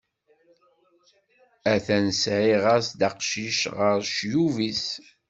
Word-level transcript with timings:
Atan 1.73 2.07
sɛiɣ-as-d 2.23 3.01
aqcic, 3.07 3.59
ɣer 3.77 3.97
ccyub-is! 4.09 4.85